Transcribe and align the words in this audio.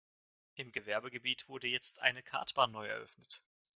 Im 0.55 0.71
Gewerbegebiet 0.71 1.47
wurde 1.47 1.67
jetzt 1.67 1.99
eine 1.99 2.23
Kartbahn 2.23 2.71
neu 2.71 2.87
eröffnet. 2.87 3.43